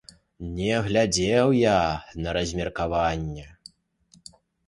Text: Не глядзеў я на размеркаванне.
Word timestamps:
Не 0.53 0.77
глядзеў 0.87 1.51
я 1.57 1.75
на 2.25 2.29
размеркаванне. 2.37 3.45